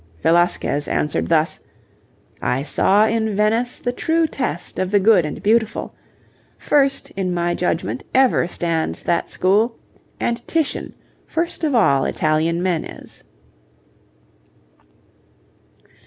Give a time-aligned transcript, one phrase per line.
[0.21, 1.59] Velasquez answered thus:
[2.41, 5.93] 'I saw in Venice The true test of the good and beautiful;
[6.57, 9.77] First, in my judgment, ever stands that school,
[10.19, 10.95] And Titian
[11.27, 13.23] first of all Italian men is.'